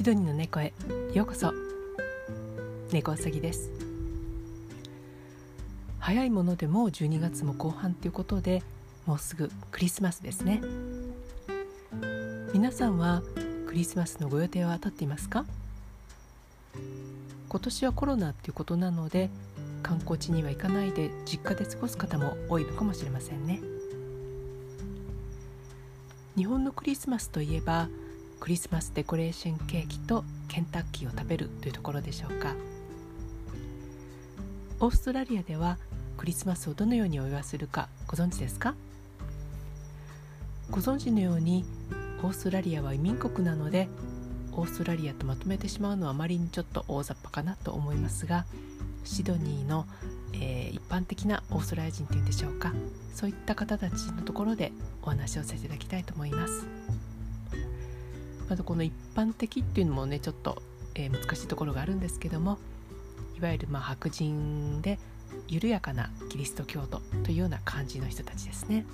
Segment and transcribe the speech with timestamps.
[0.00, 0.72] シドニーの猫へ。
[1.12, 1.52] ようこそ。
[2.90, 3.70] 猫うさぎです。
[5.98, 8.62] 早いものでもう12月も後半ということで
[9.04, 10.62] もうすぐクリスマスですね。
[12.54, 13.20] 皆さんは
[13.66, 15.44] クリスマスのご予定は当たっていますか？
[17.50, 19.28] 今年はコロナっていうことなので
[19.82, 23.60] 観光地には行かないで実家で過ごす方も多いのかもしれませんね。
[26.38, 27.90] 日本のクリスマスといえば
[28.40, 32.54] クリスマスデコレーションケーキとケンタッキーを食べるというところでしょうか。
[34.80, 35.76] オーストラリアでは
[36.16, 38.74] クリスマスをどのようにお祝いするかご存知ですか？
[40.70, 41.66] ご存知のように
[42.22, 43.88] オーストラリアは移民国なので
[44.52, 48.46] オーストラリアとまとめてしまうのはあまりにちょっと大雑把かなと思いますが
[49.04, 49.86] シドニーの、
[50.32, 52.72] えー、一般的なオーストラリア人というんでしょうか？
[53.14, 56.66] そういった方たちのところでお話をさせていただきたいと思います。
[58.50, 60.60] まずこの一般的っていうのもねちょっと、
[60.96, 62.58] えー、難しいところがあるんですけども
[63.38, 64.98] いわゆるまあ白人で
[65.46, 68.84] 緩やかなキリスト教徒というような感じの人たちですね。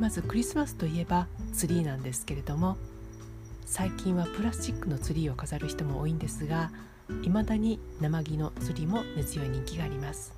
[0.00, 2.78] まずクリスマスといえばツリーなんですけれども
[3.66, 6.70] 最近はプラスチックのツリーを飾る人も多いんですが
[7.22, 10.32] 未だに生木のツリーも根強い人気があります。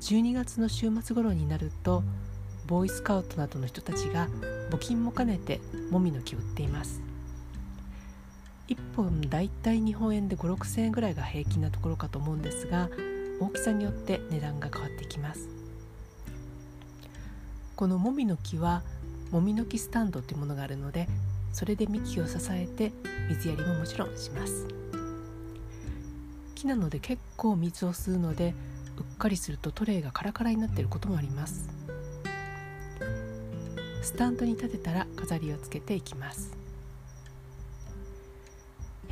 [0.00, 2.04] 12月の週末頃になると
[2.66, 4.28] ボーイスカウトなどの人たちが
[4.70, 7.00] 募金も兼ねてもみの木を売っています。
[8.68, 12.90] 1本だいたい日本円で5 6,000円ぐらいが平均なところかと思うんですが
[13.40, 15.48] 大きさによって値段が変わってきます。
[17.76, 18.82] このもみの木は
[19.30, 21.08] もみの木スタンドというものがあるので
[21.52, 22.92] それで幹を支えて
[23.28, 24.66] 水やりももちろんします。
[26.54, 28.54] 木なので結構水を吸うので
[28.96, 31.75] うっかりするとトレイがカラカラになっていることもあります。
[34.06, 36.56] スタンドに立てたら飾りをつけていきます。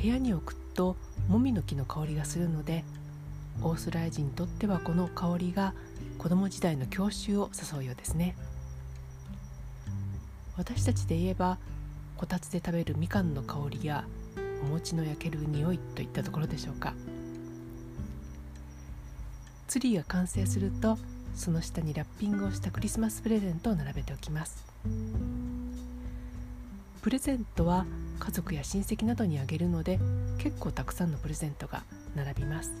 [0.01, 0.95] 部屋に置くと
[1.27, 2.85] もみの木の香りがするので
[3.61, 5.73] オーストラリア人にとってはこの香りが
[6.17, 8.37] 子供時代の郷愁を誘うようですね。
[10.55, 11.57] 私たちで言えば
[12.15, 14.05] こたつで食べるみかんの香りや
[14.63, 16.93] お餅の焼ける匂いといったところでしょうか。
[19.67, 20.97] ツリーが完成すると
[21.35, 24.74] その下にラッピングをしたクリスマスプレゼントを並べておきます。
[27.01, 27.85] プレゼントは
[28.19, 29.99] 家族や親戚などにあげるので
[30.37, 31.83] 結構たくさんのプレゼントが
[32.15, 32.71] 並びます。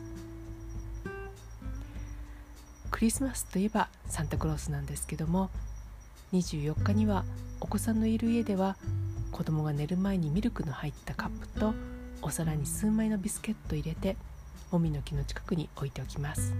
[2.91, 5.49] クリスマスといえばサンタクロースなんですけども
[6.33, 7.25] 24日には
[7.59, 8.77] お子さんのいる家では
[9.31, 11.73] 子供が寝る前にミルクの入ったカップと
[12.21, 14.15] お皿に数枚のビスケットを入れて
[14.71, 16.53] もみの木の近くに置いておきます。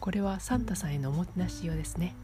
[0.00, 2.14] これはサンタさんへのおもてなし用ですね。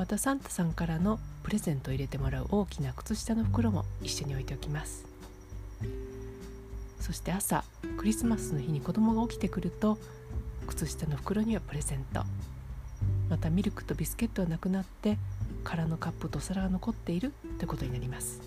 [0.00, 5.04] またサンタさんからのプレゼントを入れてもらう大きな靴下の袋も一緒に置いておきます。
[7.00, 7.64] そして朝
[7.98, 9.98] クリスマスの日に子供が起きてくると
[10.68, 12.22] 靴下の袋にはプレゼント。
[13.28, 15.18] またミルクとビスケットはなくなって
[15.64, 18.40] 空のカップと皿が残っているということになります。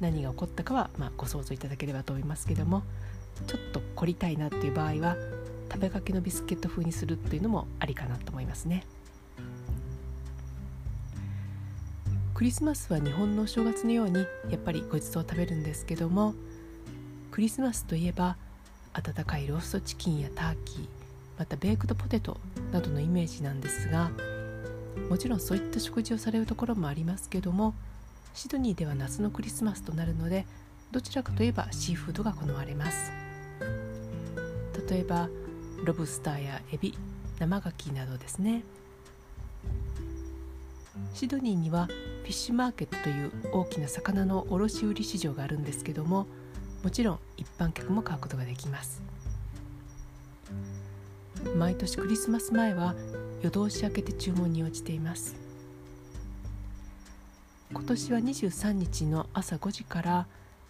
[0.00, 2.82] 何が起こったかは、まあ、ご想像いただければと思いますけども
[3.46, 5.16] ちょっと凝りたいなっていう場合は
[5.70, 8.84] 食べかけのビスケット風にするっていうのもありかなと思いますね。
[12.36, 14.18] クリスマスは日本のお正月のように
[14.50, 16.34] やっぱりごちそうを食べるんですけども
[17.30, 18.36] クリスマスといえば
[18.92, 20.88] 温かいローストチキンやターキー
[21.38, 22.36] またベークドポテト
[22.72, 24.10] などのイメージなんですが
[25.08, 27.72] もちろんそういった食事をされるところもありますけども
[28.34, 30.44] シドニーでは夏のクリスマスとなるので
[30.90, 33.12] どちらかといえばシーフードが好まれます。
[34.90, 35.30] 例えば
[35.82, 36.94] ロブスターやエビ
[37.38, 38.62] 生ガキなどですね。
[41.14, 46.26] シドニーにはィッシュマーケットという大きな魚の卸売市場があるんですけども
[46.82, 49.02] もちろん一般客も買うことができます。
[51.56, 52.94] 毎年クリスマス前は
[53.42, 55.34] 夜通し明けて注文に応じています。
[57.72, 60.26] 今年は23日の朝5時から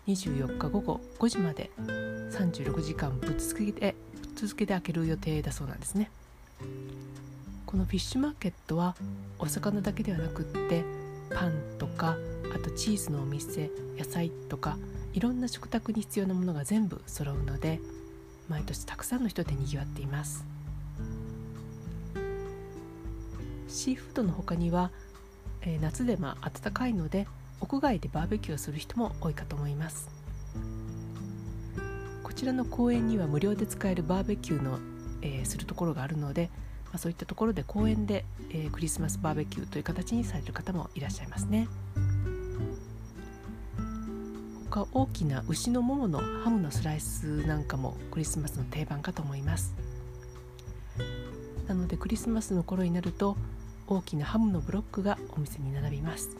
[0.06, 6.11] 24日午後5時まで36時間ぶっ続けでぶっ続けで開ける予定だそうなんですね。
[7.67, 8.94] このフィッシュマーケットは
[9.38, 10.85] お魚だけではなくって
[11.31, 12.17] パンとか
[12.55, 14.78] あとチーズのお店野菜とか
[15.12, 17.81] いろんな食卓に必要なものが全部揃うので
[18.49, 20.44] 毎年たくさんの人でにぎわっています。
[23.69, 24.90] シーフードの他には、
[25.62, 27.26] えー、夏でまあ暖かいので
[27.61, 30.08] 屋外でバーベキューをする人も多いかと思います。
[32.22, 34.79] こちらの公園には無料で使えるバーベキューの、
[35.22, 36.50] えー、するところがあるので、
[36.96, 41.69] あ、そういったところで公園で、えー、クリスマスバーベキューという形にされる方もいらっしゃいますね。
[44.69, 49.75] 他大きな牛のもものハムのスライスなんかもクリスマスの定番かと思います。
[51.69, 53.37] なのでクリスマスの頃になると
[53.87, 56.37] 大きなハムのブロックがお店に並びます。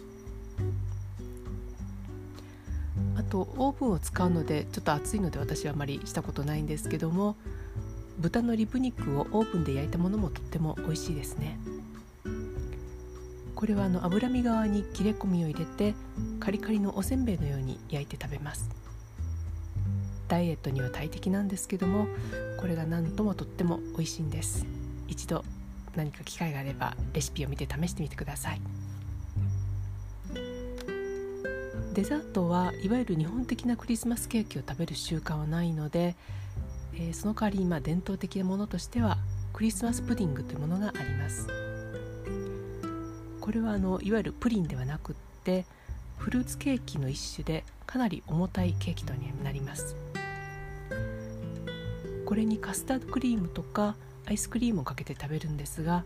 [3.16, 7.36] あとオーブンを使うのでちょっと熱いので私はあまりしたことないんですけども
[8.26, 11.61] 豚のリブ肉をオーブンで焼いたものもとっても美味しいですね。
[13.55, 15.94] これはあの脂身側に切れ込みを入れて
[16.40, 18.69] カリカリのおせんべいのように焼いて食べます。
[20.26, 22.08] ダイエットには大敵なんですけども
[22.58, 24.67] これが何ともとっても美味しいんです。
[25.06, 25.44] 一度
[25.94, 28.61] 何か機会があればレシピを見て試してみてください。
[31.94, 36.17] デザートはいわゆる日本的なクリスマスケーキを食べる習慣はないので
[36.96, 39.19] えー、その代わり今伝統的なものとしては
[39.52, 41.48] クリスマスプディングというものがあります。
[43.40, 45.66] これはあのいわゆるプリンではなくって
[46.19, 49.12] フルーツケーキの一種でかなり重たいケーキと
[49.44, 49.94] なります。
[52.25, 53.94] これにカスタードクリームとか
[54.26, 56.04] アイスクリームをかけて食べるんですが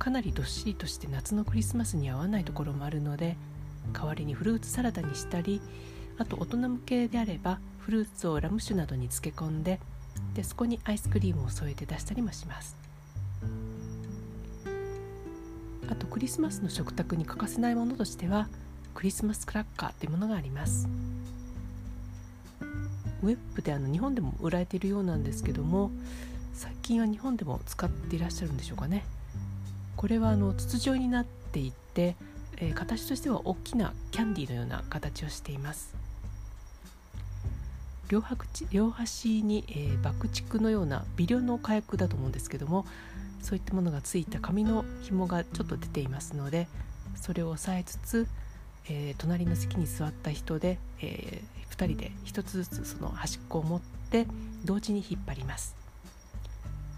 [0.00, 3.36] かなりどっしりとして夏のクリスマスに合わないところもあるので
[3.92, 5.60] 代わりにフルーツサラダにしたり
[6.18, 9.78] あと大人向けであればフルーツをラム酒などに漬け込んで
[10.34, 12.76] でそこにアイスクリームを添えて出したりもします。
[15.88, 18.48] あとクリスマスの食卓に欠かせないものとしては
[18.94, 20.88] クリスマスクラッカーというものがあります。
[23.22, 25.90] ウェッブであの日本でも売られているようなんですけども
[26.52, 29.04] 最近は日本でも使っていらっしゃるんでしょうかね。
[29.96, 32.16] これはあの筒状になっていて、
[32.58, 35.94] えー、形としては大きなキャンディーのような形をしています。
[38.08, 38.22] 両
[38.70, 42.86] 両端に、えー、爆竹のような微量の火薬だと思うんですけども
[43.42, 46.66] そういったものがついた紙の紐がちょっと出ていますので
[47.14, 48.26] それを押さえつつ、
[48.88, 53.80] えー、隣の席に座った人で、えー、2人で1つずつその端っこを持っ
[54.10, 54.26] て
[54.64, 55.76] 同時に引っ張ります。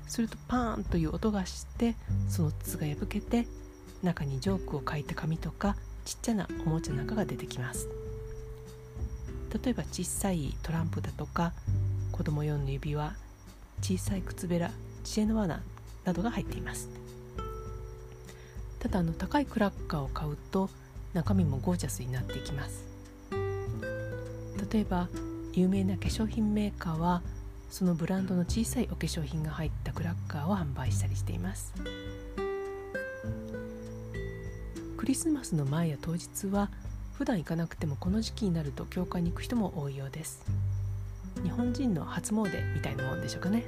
[0.06, 1.96] するとパーンという音がして
[2.28, 3.46] その筒が破けて
[4.02, 7.88] 中にジョークを書いた紙とかちっちゃなおもちゃなんかが出てきます。
[9.62, 11.52] 例えば小さいトランプだとか
[12.12, 13.14] 子供用の指輪
[13.80, 14.70] 小さい靴べら
[15.04, 15.60] 知恵の罠
[16.04, 16.88] などが入っています。
[18.78, 20.68] ただあの高いクラッカーを買うと
[21.14, 22.84] 中身もゴージャスになっていきます。
[24.72, 25.08] 例えば
[25.52, 27.22] 有名な化粧品メーカーは
[27.70, 31.72] そのブランドの小さいお化粧品が入ったクラッカーを販売したりしています。
[34.96, 36.70] クリスマスの前や当日は
[37.16, 40.44] 普段行かなくてもこの時期になると教会に行く人も多いようです。
[41.42, 43.64] 日本人の初詣みたいなもんでしょうかね。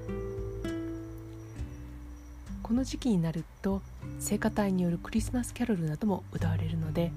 [2.63, 3.81] この時期になると
[4.19, 7.11] 聖歌隊によるクリスマスキャロルなども歌われるので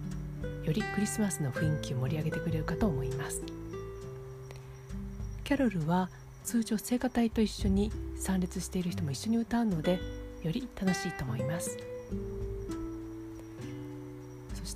[0.63, 3.42] よりクリスマスの雰囲気を盛り上げてくれるかと思います。
[5.44, 6.10] キャロルは
[6.45, 10.00] 通常聖歌隊と一緒に参列している人も一緒に歌うので
[10.44, 11.91] より楽しいと思います。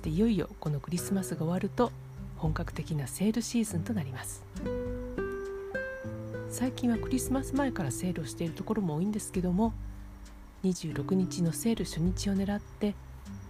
[0.06, 1.90] していよいよこのクリスマスが終わると
[2.36, 4.44] 本格的なセールシーズンとなります。
[6.48, 9.74] 最近はクリスマス前からセールをしているところも多いんですけども
[10.64, 12.94] 26日のセール初日を狙って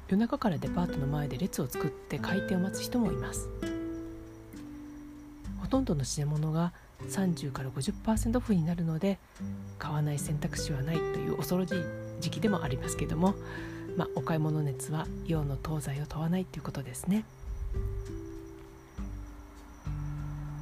[0.08, 3.50] 夜中からデパートの前で列を作って開店を待つ人もいます。
[5.60, 6.72] ほとんどの品物が
[7.10, 9.18] 30から50%オフになるので
[9.78, 11.84] 買わない選択肢はないという恐ろしい
[12.20, 13.34] 時期でもありますけども
[13.96, 17.24] まあ、お買い物熱は洋の東西を問わないということですね。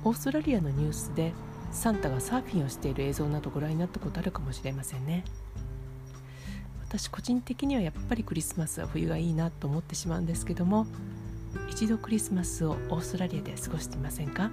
[0.04, 1.32] オーストラリアのニュースで
[1.72, 5.24] サンタがサーフィンをしている映像などご覧になったことあるかもしれませんね。
[6.86, 10.86] 私個人的にはやっぱりクリスマスは冬がいいなと思ってしまうんですけども
[11.68, 14.50] 一度クリスマスをオーストラリアで過ごしてみませんか？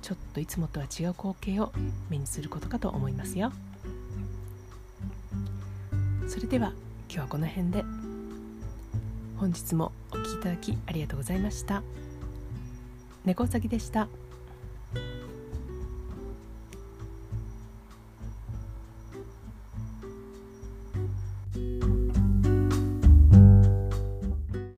[0.00, 1.70] ちょっといつもとは違う光景を
[2.08, 3.52] 目にすることかと思いますよ。
[6.28, 6.72] それでは
[7.14, 7.84] 今日はこの辺で
[9.36, 11.82] 本日もお聴きいただきありがとうございました
[13.26, 14.08] 猫うさぎでした。